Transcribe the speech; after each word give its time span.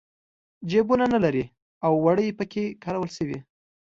جېبونه 0.69 1.05
نه 1.13 1.19
لري 1.23 1.45
او 1.85 1.91
وړۍ 2.05 2.29
پکې 2.37 2.63
کارول 2.83 3.09
شوي. 3.17 3.39